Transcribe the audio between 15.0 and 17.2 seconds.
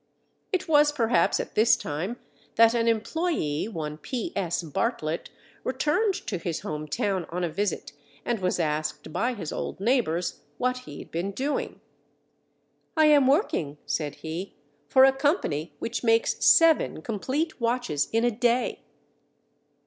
a company which makes seven